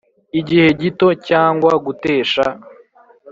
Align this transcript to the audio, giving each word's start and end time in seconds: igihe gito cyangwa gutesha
igihe 0.39 0.67
gito 0.81 1.07
cyangwa 1.27 1.71
gutesha 1.85 2.45